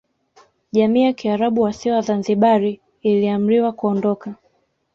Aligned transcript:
Jamii 0.71 1.03
ya 1.03 1.13
Kiarabu 1.13 1.61
wasio 1.61 1.93
Wazanzibari 1.93 2.81
iliamriwa 3.01 3.71
kuondoka 3.71 4.35